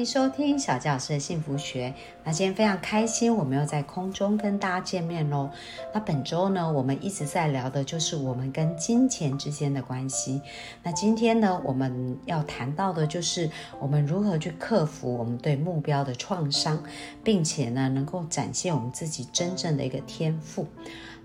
[0.00, 1.92] 迎收听小教师的幸福学。
[2.24, 5.50] 那今天非常开心，我们又在空中跟大家见面喽。
[5.92, 10.40] 那本周呢，我们一直在聊的就是我们跟金钱之间的关系。
[10.82, 16.82] 那今天呢，我们要谈到的就是我们如何去克服我们对目标的创伤，
[17.22, 20.66] 并且呢，能够展现我们自己真正的一个天赋。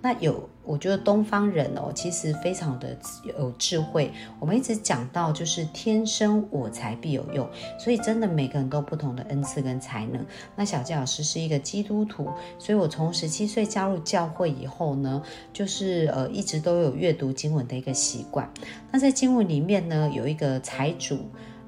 [0.05, 4.13] 那有，我觉得东方人哦，其实非常的有智慧。
[4.39, 10.23] 我们一直讲到，就是天生我材必有用，所以真的每个人都不同的恩赐跟才能。
[10.55, 18.47] 那小纪老师是一个基督徒，所以我从十七岁加入教会以后呢，就是呃一直都有阅读经文的一个习惯。
[18.91, 21.17] 那在经文里面呢，有一个财主。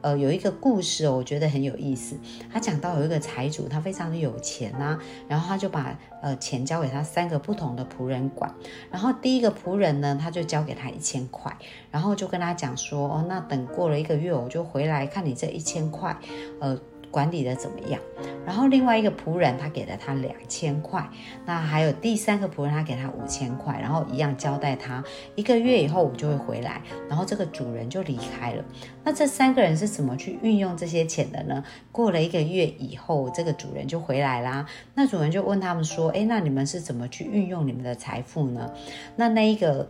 [0.08, 2.18] 呃，有一个故事哦，我觉得很有意思。
[2.50, 8.50] 他讲到有一个财主，他非常的有钱呐，然后他就把呃钱交给他三个不同的仆人管。
[8.90, 11.54] 然后第一个仆人呢，他就交给他一千块，
[11.92, 16.16] 然后就跟他讲说，哦，那等过了一个月，我就回来看你这一千块，
[16.62, 16.80] 呃。
[17.12, 18.00] 管理的怎么样？
[18.46, 21.08] 然后另外一个仆人他给了他两千块，
[21.46, 25.04] 那还有第三个仆人他给他五千块，然后一样交代他
[25.36, 28.64] 一个月以后我就会回来，然后这个主人就离开了。
[29.04, 31.64] 那这三个人是怎么去运用这些钱的呢？
[31.92, 34.66] 过了一个月以后，这个主人就回来啦。
[34.94, 38.72] 那主人就问他们说：“哎，那你们是怎么去运用你们的财富呢？”
[39.18, 39.90] 那那一个。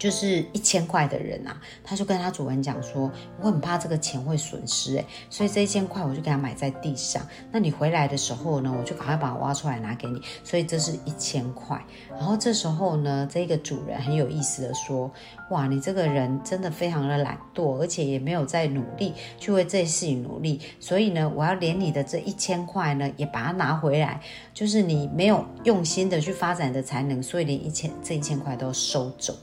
[0.00, 7.22] 就是一千块的人啊，他就跟他主人讲说，我很怕这个钱会损失，诶，所以这一千块我就给他埋在地上。
[7.52, 10.22] 那你回来的时候呢，我就赶快把它挖出来拿给你。
[10.42, 11.78] 所以这是一千块。
[12.12, 15.12] 然后这时候呢，这个主人很有意思的说，
[15.50, 20.58] 哇，你这个人真的非常的懒惰，而且也没有在努力去为这事情努力。
[20.80, 24.18] 所以呢，我要连你的这一千块呢，也把它拿回来。
[24.54, 29.36] 就是你没有用心的去发展的才能，所以连一千这一千块都收走。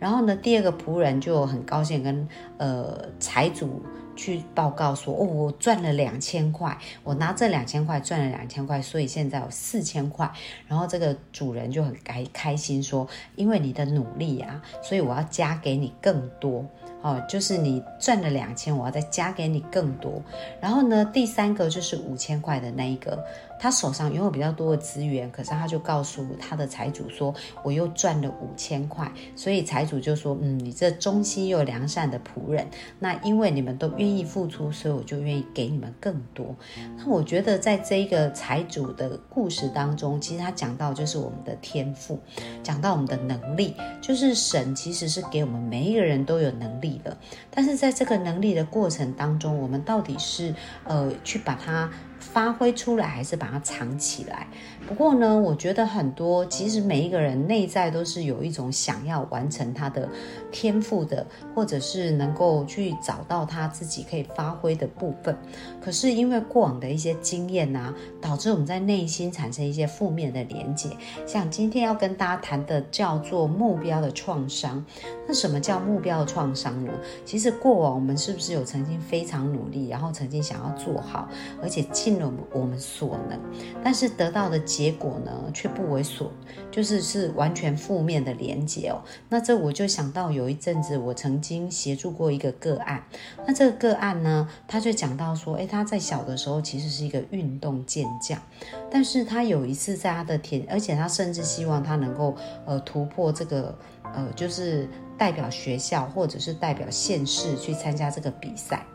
[0.00, 3.82] 然后呢，第二个仆人就很高兴跟呃财主
[4.16, 10.28] 去报告说：“哦，我赚了两千块，我拿这两千块赚了两千块，所以现在有四千块。”
[10.66, 13.06] 然后这个主人就很开开心说
[13.36, 16.64] ：“因为你的努力啊，所以我要加给你更多。”
[17.02, 20.22] 哦，就是你赚了两千，我要再加给你更多。
[20.60, 23.24] 然后呢，第三个就是五千块的那一个，
[23.60, 29.12] 他手上拥有比较多的资源，可是他就告诉他的财主说，我又赚了五千块。
[29.36, 32.66] 所以财主就说，嗯，你这忠心又良善的仆人，
[32.98, 36.56] 那因为你们都愿意付出，所以我就愿意给你们更多。
[36.96, 42.18] 那我觉得在这一个财主的故事当中，其实他讲到就是我们的天赋，
[42.62, 46.98] 讲到我们的能力，就是神其实是给我们每一个人都有能力。
[47.04, 47.16] 的，
[47.50, 50.54] 但是在这个能力的过程当中，我们到底是
[50.84, 51.90] 呃去把它。
[52.20, 54.46] 发挥出来还是把它藏起来？
[54.86, 60.08] 不过呢，我觉得很多其实每一个人内在都是有一种想要完成他的
[60.50, 61.24] 天赋的，
[61.54, 65.36] 或者是能够去找到他自己可以发挥的部分。
[65.80, 70.88] 可是因为过往的一些经验呐，导致我们在内心产生一些负面的连结。
[71.24, 74.84] 像今天要跟大家谈的叫做目标的创伤。
[75.28, 76.92] 那什么叫目标的创伤呢？
[77.24, 81.28] 其实过往我们是不是有曾经非常努力，然后曾经想要做好，
[81.62, 83.38] 而且尽了我们所能，
[83.84, 86.30] 但是得到的结果呢，却不为所，
[86.70, 89.02] 就是是完全负面的连接哦。
[89.28, 93.02] 那这我就想到有一阵子我曾经协助过一个个案，
[93.44, 98.40] 那这个个案呢，他就讲到说，诶，他在小的时候其实是一个运动健将，
[98.88, 103.76] 但是他有一次在他的田，而且他甚至希望他能够呃突破这个
[104.14, 104.88] 呃，就是
[105.18, 108.86] 代表学校或者是代表县市去参加这个比赛。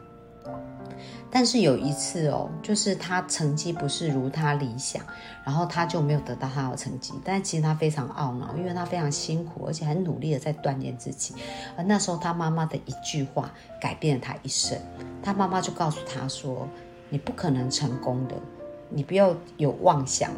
[1.36, 5.04] 但是有一次哦，就是他成绩不是如他理想，
[5.44, 7.14] 然后他就没有得到他的成绩。
[7.26, 11.36] 但其实他非常懊恼，因为他非常辛苦，而且很努力的在锻炼自己。
[11.76, 13.52] 而那时候他妈妈的一句话
[13.82, 14.80] 改变了他一生。
[15.22, 16.70] 他妈妈就告诉他说
[17.12, 18.36] ：“你不可能成功的，
[18.88, 20.32] 你不要有妄想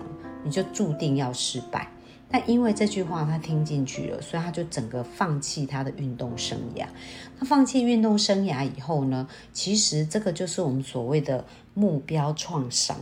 [0.43, 1.87] 你就注定要失败。”
[2.29, 6.85] 但因为这句话他听进去了，所以他就整个放弃他的运动生涯。
[7.39, 11.45] 他放弃运动生涯以后呢，其实这个就是我们所谓的。
[11.77, 12.97] 目标创伤，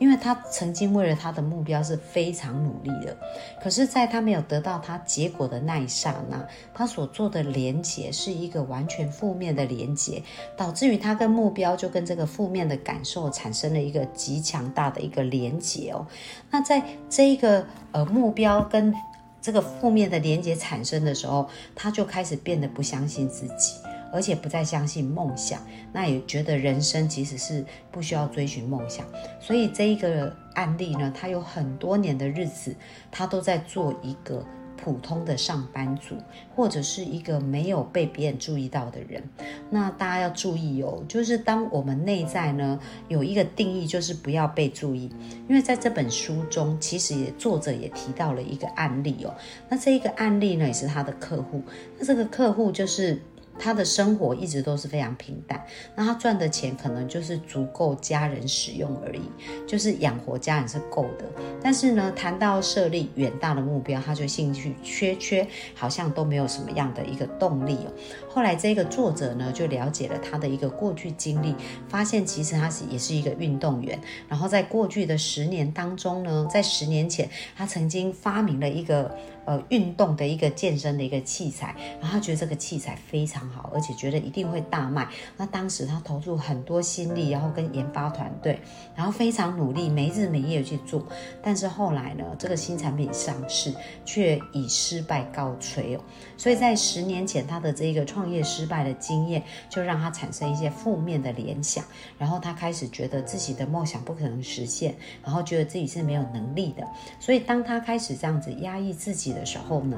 [0.00, 3.16] 因为他曾经为了他的目标是非常努力的，
[3.62, 6.44] 可是，在他没有得到他结果的那一刹那，
[6.74, 10.20] 他所做的连结是一个完全负面的连结，
[10.56, 16.04] 导致于他跟目标就跟这个负面的感受产生了一个极强大的一个连结哦。
[16.50, 18.92] 那在这一个呃目标跟
[19.40, 23.74] 这个负面的连结产生的时候，他就开始变得不相信自己。
[24.12, 25.60] 而且不再相信梦想，
[25.92, 29.06] 那也觉得人生其实是不需要追寻梦想。
[29.40, 32.74] 所以这一个案例呢，他有很多年的日子，
[33.10, 34.44] 他都在做一个。
[34.78, 36.14] 普通的上班族，
[36.54, 39.22] 或者是一个没有被别人注意到的人，
[39.70, 41.02] 那大家要注意哦。
[41.08, 45.10] 就是当我们内在呢有一个定义，就是不要被注意。
[45.48, 49.34] 因为在这本书中，其实也作者也提到了一个案例哦。
[49.70, 51.62] 那这一个案例呢，也是他的客户。
[51.98, 53.20] 那这个客户就是。
[53.58, 55.64] 他的生活一直都是非常平淡，
[55.94, 59.22] 那他赚的钱可能就是足够家人使用而已，
[59.66, 61.24] 就是养活家人是够的。
[61.62, 67.92] 但是呢，谈到设立远大的目标，他就兴趣缺缺，好像都没有什么样的一个动力哦。
[68.28, 71.54] 后来这个作者呢，就了解了他的一个过去经历，
[71.88, 73.98] 发现其实他是也是一个运动员。
[74.28, 79.14] 然后在过去的十年当中呢，在十年前，他曾经发明了一个。
[79.46, 85.08] 呃，运动的一个健身的一个器材，然后他觉得这个器材非常好，而且觉得一定会大卖。
[85.36, 88.58] 那当时他投入很多心力，然后跟研发团队，
[88.96, 91.06] 然后非常努力，没日没夜去做。
[91.40, 93.72] 但是后来呢，这个新产品上市
[94.04, 96.00] 却以失败告吹哦。
[96.36, 99.40] 所以在十年前，他的这个创业失败的经验，
[99.70, 101.84] 就让他产生一些负面的联想，
[102.18, 104.92] 然后他开始觉得自己的梦想不可能实现，
[105.22, 106.84] 然后觉得自己是没有能力的。
[107.20, 109.35] 所以当他开始这样子压抑自己。
[109.36, 109.96] 的时候呢，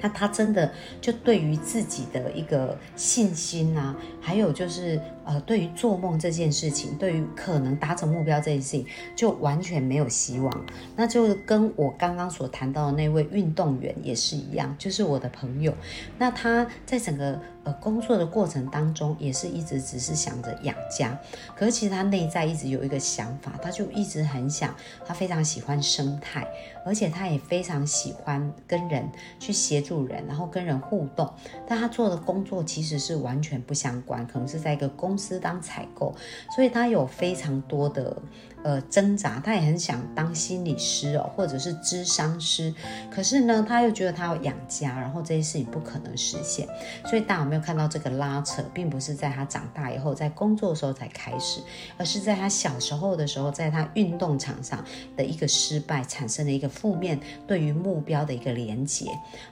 [0.00, 10.64] 那他真的就对于自己的一个信心啊，还有就是呃，对于做梦这件事情，对于可能达成目标这件事情，就完全没有希望。
[10.94, 15.74] 那就跟我刚刚所谈到的那位运动员也是一样，就是我的朋友。
[16.16, 17.38] 那他在整个。
[17.66, 21.18] 呃，工作的过程当中也是一直只是想着养家，
[21.56, 24.72] 可是其实他内在一直有一个想法，他就一直很想，
[25.04, 26.46] 他非常喜欢生态，
[26.84, 31.28] 而且他也非常喜欢跟人去协助人，然后跟人互动。
[31.66, 36.14] 但他做的工作其实是完全不相关，可能是在一个工公司当采购，
[36.54, 38.14] 所以他有非常多的。
[38.62, 42.74] 呃，挣扎，他也很想当心理师哦，或者是智商师，
[43.08, 46.66] 可是呢，他又觉得他要养家，然后这些事情不可能实现，
[47.04, 51.60] 所以大家有没有看到这个拉扯，并不是在他长大以后在工作的时候才开始，
[51.96, 54.84] 而是在他小时候的时候，在他运动场上
[55.16, 59.06] 的一个失败，产生了一个负面对于目标的一个连结。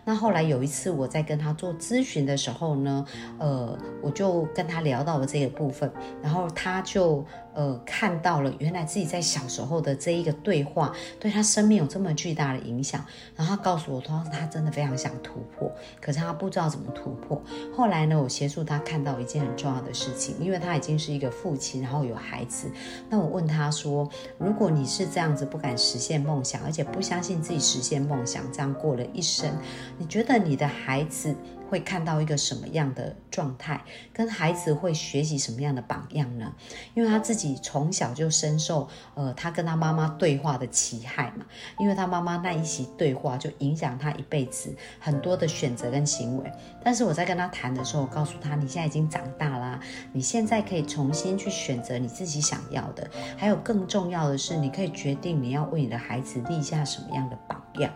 [0.05, 3.06] 那后来有一次我在跟他做咨询的时候呢，
[3.38, 5.90] 呃，我就跟他聊到了这个部分，
[6.22, 7.24] 然后他就。
[7.54, 13.06] 呃，看到了原来自己在小时候的这一个对话，对他生命有这么巨大的影响。
[13.36, 15.70] 然后他告诉我，他说他真的非常想突破，
[16.00, 17.40] 可是他不知道怎么突破。
[17.72, 22.68] 后来呢，我协助他看到一件很重要的事情，因为他已经是一个父亲，然后有孩子。
[23.08, 29.48] 那我问他说，如果你是这样子不敢实现梦想，而且不相信自己实现梦想，这样过了一生，
[29.96, 31.32] 你觉得你的孩子？
[31.75, 33.82] 会看到一个什么样的状态，
[34.12, 36.55] 跟孩子会学习什么样的榜样呢？
[36.94, 41.44] 因为他自己从小就深受，呃，他跟他妈妈对话的其害嘛。
[41.81, 46.53] 因为他妈妈那一席对话就影响他一辈子很多的选择跟行为。
[46.85, 49.81] 但是我在跟他谈的时候，告诉他，你现在已经长大啦，
[50.12, 53.11] 你现在可以重新去选择你自己想要的。
[53.37, 57.93] 还有更重要的是，你可以决定你要为你的孩子立下什么样的榜样。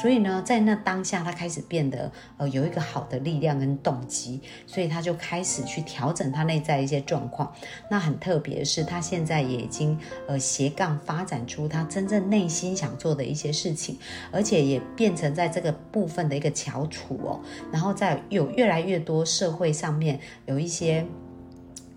[0.00, 3.06] 所以呢，在那当下，他开始变得，呃，有一个好。
[3.10, 7.52] 的力量跟动机，所以他就开始去调整他内在一些状况。
[7.90, 9.98] 那很特别的是，他现在也已经
[10.28, 13.98] 呃斜杠发展出他真正内心想做的一些事情，
[14.30, 17.40] 而且也变成在这个部分的一个翘楚哦。
[17.72, 21.04] 然后在有越来越多社会上面有一些。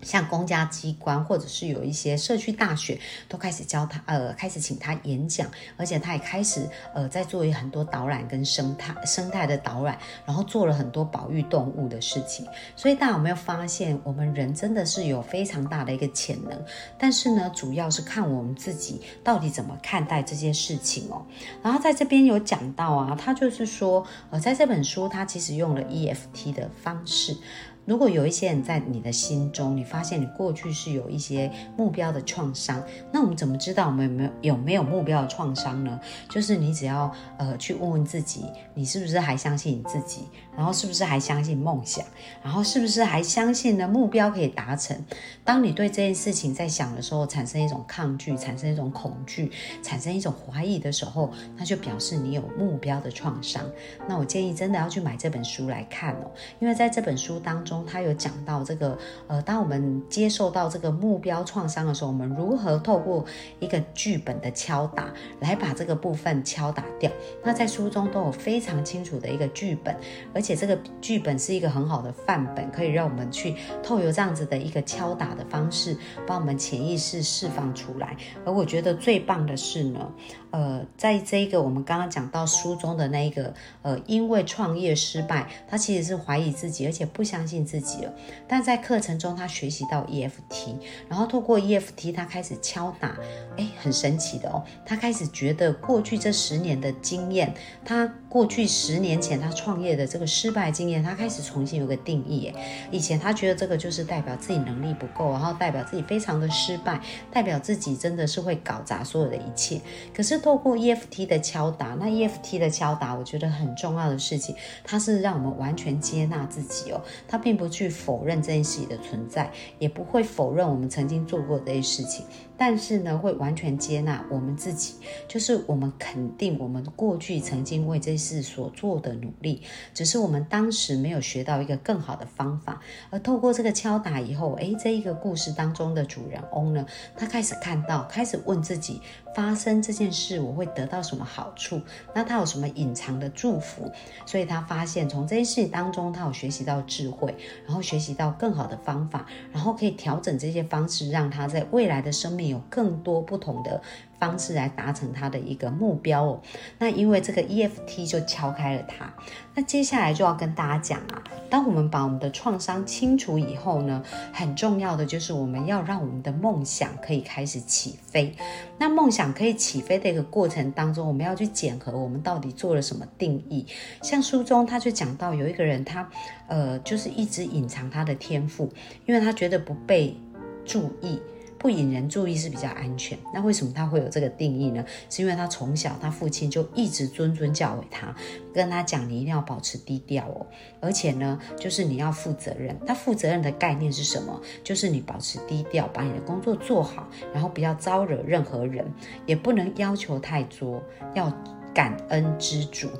[0.04, 12.46] 像公家机关，或者是有一些社区大学，都开始教他，呃，开始请他演讲，而且他也开始，呃，在做很多导览跟生态生态的导览，然后做了很多保育动物的事情。
[12.76, 16.62] 所以大家有没有发现，我们人真的是有非常大的一个潜能，
[16.98, 21.24] 但是呢，主要是看我们自己到底怎么看待这些事情哦。
[21.62, 27.36] 然后在这边有讲到啊，他就是说，呃，在这本书他其实用了 EFT 的方式。
[27.84, 36.00] 如果有一些人在你的心中，你发现你过去是有一些目标的创伤，那我们怎么知道我们有没有有没有目标的创伤呢？
[36.30, 42.02] 就是你只要呃去问问自己，你是不是还相信你自己，然后是不是还相信梦想，
[42.42, 44.96] 然后是不是还相信呢目标可以达成？
[45.44, 53.62] 当你对这件事情在想的时候，产生一种抗拒，产生一种恐惧，产生一种怀疑的时候，那就表示你有目标的创伤。
[54.08, 57.73] 那我建议真的要去买这本书来看哦，因为在这本书当中。
[57.74, 63.24] 中他有讲到这个，呃，当我们接受到这个目标创伤的时候，我们如何透过
[63.58, 67.10] 一个剧本的敲打来把这个部分敲打掉？
[67.44, 69.96] 那在书中都有非常清楚的一个剧本，
[70.32, 78.16] 而且这个剧本是一个很好的范本，可以让我们去透过这样子的一个敲打的方式，把我们潜意识释放出来。
[78.44, 80.12] 而我觉得最棒的是呢。
[80.50, 83.52] 呃，在这个我们刚刚讲到书中的那一个，
[83.82, 88.12] 呃，因为创业失败，他其实是怀疑自己，而且不相信自己了。
[88.46, 90.76] 但在课程中，他学习到 EFT，
[91.08, 93.16] 然后透过 EFT，他开始敲打，
[93.56, 97.54] 哎，很神奇的哦，他开始觉得过去这十年的经验，
[97.84, 102.52] 他过去十年前他创业的这个失败经验，他开始重新有个定义。
[102.90, 107.00] 以前他觉得这个就是代表自己能力不够，然后代表自己非常的失败，
[107.30, 109.80] 代表自己真的是会搞砸所有的一切。
[110.14, 110.34] 可是。
[110.44, 119.48] 透过 EFT 的敲打，那 EFT 的敲打，我觉得很重要的事情，它是让我们完全接纳自己哦，它并不去否认这件事情的存在，
[119.78, 122.26] 也不会否认我们曾经做过这些事情。
[122.56, 124.94] 但是呢，会完全接纳我们自己，
[125.26, 132.80] 就是我们肯定我们过去曾经为这事所做的努力，只是我们当时没有学到一个更好的方法。
[133.10, 139.00] 而透过这个敲打以后，诶，这一个故事当中的主人翁呢，他开始看到，开始问自己，
[139.34, 141.80] 发生这件事我会得到什么好处？
[142.14, 143.90] 那他有什么隐藏的祝福？
[144.24, 147.34] 所以他发现从这件事当中，他有学习到智慧，
[147.66, 152.43] 然后学习到更好的方法，然后可以调整这些方式，让他在未来的生命。
[152.48, 153.80] 有更多不同的
[154.18, 156.40] 方式来达成他的一个目标哦。
[156.78, 159.12] 那因为这个 EFT 就敲开了他。
[159.54, 168.34] 那接下来就要跟大家讲啊，当我们把我们的创伤清除以后呢，很重要的就是我们要让我们的梦想可以开始起飞。
[168.78, 173.64] 那梦想可以起飞的一个过程当中，我们要去检核我们到底做了什么定义。
[174.02, 176.08] 像书中他就讲到有一个人，他
[176.48, 178.68] 呃就是一直隐藏他的天赋，
[179.06, 180.16] 因为他觉得不被
[180.64, 181.20] 注意。
[181.64, 183.16] 不引人注意是比较安全。
[183.32, 184.84] 那为什么他会有这个定义呢？
[185.08, 188.14] 是因为他从小他父亲就一直谆谆教诲他，
[188.52, 190.46] 跟他讲你一定要保持低调哦，
[190.78, 192.78] 而且呢，就是你要负责任。
[192.84, 194.38] 那负责任的概念是什么？
[194.62, 198.84] 就是你保持低调，把你的工作做好，然后不要招惹任何人，
[199.24, 200.82] 也不能要求太多，
[201.14, 201.32] 要
[201.72, 202.90] 感恩知足。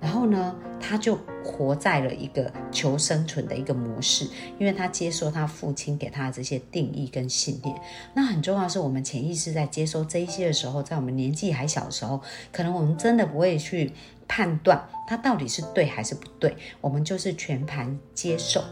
[0.00, 4.26] 然后呢，他就活在了一个求生存的一个模式，
[4.58, 7.80] 因为他接受他父亲给他的这些定义跟信念。
[8.14, 13.92] 那很重要是我们潜意识在接收这一些的时候，在我们年纪还小的时候，可能我们真的不会去
[14.26, 18.62] 判断他到底是对还是不对，我们就是全盘接受。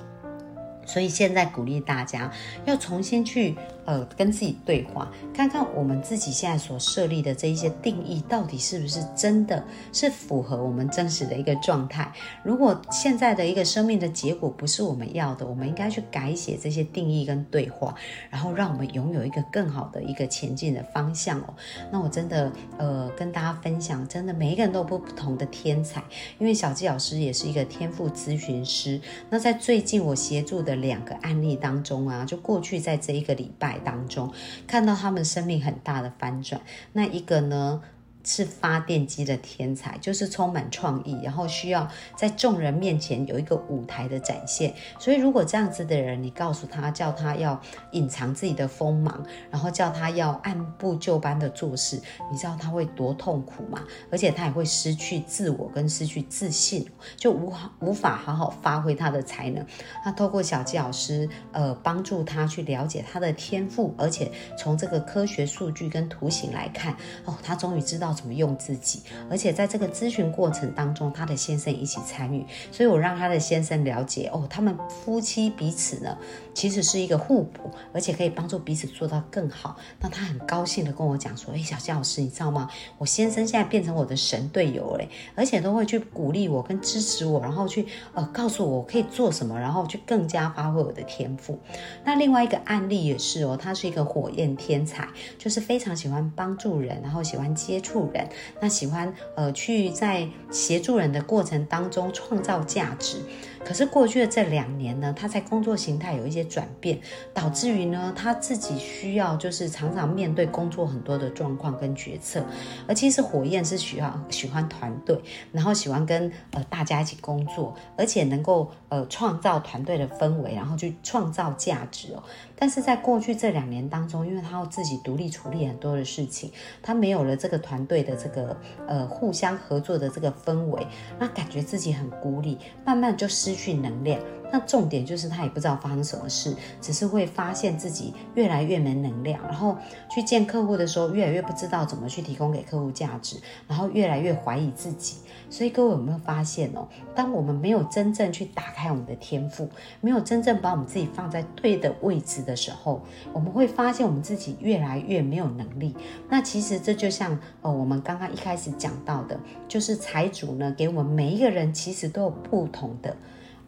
[0.89, 2.33] 所以现在鼓励大家
[2.65, 3.55] 要重新去。
[3.89, 9.65] 呃，跟自己对话，看看我们自己现在所设立的这一些定义，到底是不是真的
[9.95, 12.13] 是符合我们真实的一个状态？
[12.43, 17.95] 如果现在的一个生命的结果不是我们要的，我们应该去改写这些定义跟对话，
[18.29, 21.55] 然后让我们拥有一个更好的一个前进的方向哦。
[21.91, 26.05] 那我真的呃跟大家分享，真的每一个人都有不同的天才，
[26.39, 29.01] 因为小纪老师也是一个天赋咨询师。
[29.31, 33.79] 那在最近我协助的两个案例当中啊，就过去在这一个礼拜。
[33.85, 34.33] 当中
[34.67, 36.61] 看到他们生命很大的翻转，
[36.93, 37.81] 那一个呢？
[38.29, 44.75] 是发电机的天才，就是充满创意，然后需要在众人面前有一个舞台的展现。
[44.99, 47.59] 所以，如果这样子的人，你告诉他，叫他要
[47.93, 51.99] 隐藏自己的锋芒，然后叫他要按部就班的做事，
[52.31, 53.83] 你知道他会多痛苦吗？
[54.11, 59.65] 而且他也会失去自我跟失去自信，就无无法好好发挥他的才能。
[60.05, 66.95] 那透过小纪老师，呃，帮助他去了解他的天赋，而且从这个科学数据跟图形来看，
[67.25, 68.15] 哦，他终于知道。
[68.19, 69.03] 怎么用自己？
[69.31, 76.19] 而且在这个咨询过程当中，他的先生一起参与，所以我让他的先生了解哦，他们夫妻彼此呢，
[76.53, 79.77] 其实是一个互补，而且可以帮助彼此做到更好。
[80.01, 82.69] 那他很高兴的跟我讲说：“哎，小教师，你知道吗？
[82.99, 91.59] 我先生现在变成我的神队友嘞，而且都会去鼓励我跟支持我，然后去呃告诉我可以做什么，然后去更加发挥我的天赋。”
[92.05, 95.07] 那另外一个案例也是哦，他是一个火焰天才，
[95.39, 98.08] 就是非常喜欢帮助人，然后喜欢接触。
[98.13, 98.29] 人
[98.61, 103.19] 那喜欢呃去在协助人的过程当中创造价值。
[103.65, 106.99] 可是过去的这两年呢，他在工作形态有一些转变，
[107.35, 112.43] 导致于呢他自己需要就是常常面对工作很多的状况跟决策。
[112.87, 115.21] 而其实火焰是需要喜欢团队，
[115.53, 122.23] 然后喜欢跟呃大家一起工作，而且能够呃创造团队的氛围，然后去创造价值哦。
[122.57, 126.51] 但是在过去这两年当中，因为他要自己独立处理很多的事情，
[126.83, 130.87] 他没有了这个团对的这个呃互相合作的这个氛围，
[131.19, 133.49] 那感觉自己很孤立，慢慢就失。
[133.59, 139.77] 去能量，那重点就是他也不知道发生什么事，只是会发现自己越来越没能量，然后
[140.11, 143.37] 去见客户的时候越来越不知道怎么去提供给客户价值，
[143.67, 145.19] 然后越来越怀疑自己。
[145.51, 146.87] 所以各位有没有发现哦？
[147.15, 149.67] 当我们没有真正去打开我们的天赋，
[150.03, 153.01] 没有真正把我们自己放在对的位置的时候，
[153.33, 155.97] 我们会发现我们自己越来越没有能力。
[156.29, 163.17] 那其实这就像呃，我们刚刚一开始讲到的，就是财主呢给我们每一个人其实都有不同的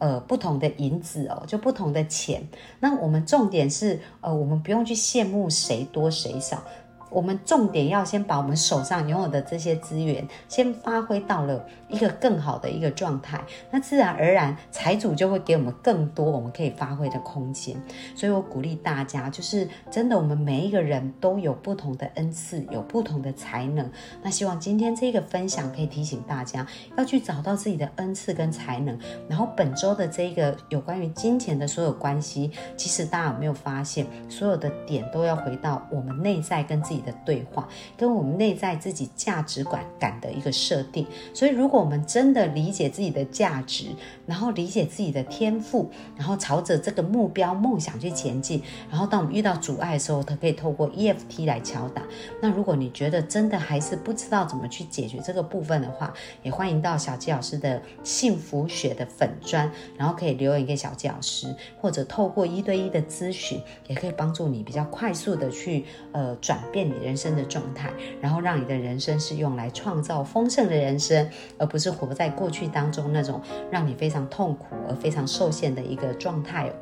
[0.01, 2.43] 呃不同的银子哦，就不同的钱。
[2.81, 6.65] 那我们重点是呃，我们不用去羡慕谁多谁少。
[7.11, 17.77] 我们重点要先把我们手上拥有的这些资源，先发挥到了一个更好的一个状态，那自然而然财主就会给我们更多我们可以发挥的空间。
[18.15, 23.91] 所以我鼓励大家，就是真的，我们每一个人都有不同的恩赐，有不同的才能。
[24.23, 26.65] 那希望今天这个分享可以提醒大家，
[26.97, 28.97] 要去找到自己的恩赐跟才能。
[29.29, 37.00] 然后本周的这个有关于金钱的所有关系，其实大家有没有发现，所有的点都要回到我们内在跟自己。
[37.01, 41.07] 的对话，跟我们内在自己价值观感的一个设定。
[41.33, 43.87] 所以，如果我们真的理解自己的价值，
[44.27, 52.03] 然后理解自己的天赋，然后朝着这个目标梦想去前进，然后当我们遇到阻碍的时候，它可以透过 EFT 来敲打。
[52.43, 66.90] 那如果你觉得真的还是不知道怎么去解决这个部分的话，也欢迎到小纪老师的幸福学的粉砖，然后可以留言给小纪老师，或者透过一对一的咨询，也可以帮助你比较快速的去呃转变。
[66.91, 71.29] 你人生的状态，然后让你的人生是用来创造丰盛的人生，
[71.59, 76.73] 而不是活在过去当中那种让你非常痛苦而非常受限的一个状态哦。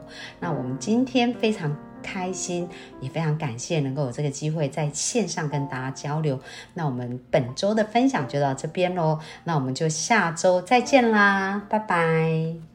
[0.41, 2.69] 那我们今天非常开心，
[3.01, 6.39] 也非常感谢能够有这个机会在线上跟大家交流。
[6.75, 12.68] 那我们本周的分享就到这边喽，那我们就下周再见啦，拜拜。